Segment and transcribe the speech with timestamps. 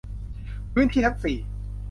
[0.73, 1.37] พื้นที่ทั้ง สี่